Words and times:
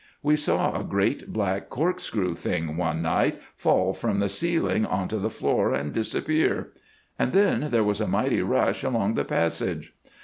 We 0.23 0.35
saw 0.35 0.73
a 0.75 0.83
great 0.83 1.31
black 1.31 1.69
corkscrew 1.69 2.33
thing 2.33 2.75
one 2.75 3.03
night 3.03 3.39
fall 3.55 3.93
from 3.93 4.17
the 4.17 4.29
ceiling 4.29 4.83
on 4.83 5.07
to 5.09 5.19
the 5.19 5.29
floor 5.29 5.75
and 5.75 5.93
disappear, 5.93 6.71
and 7.19 7.33
then 7.33 7.67
there 7.69 7.83
was 7.83 8.01
a 8.01 8.07
mighty 8.07 8.41
rush 8.41 8.83
along 8.83 9.13
the 9.13 9.25
passage. 9.25 9.93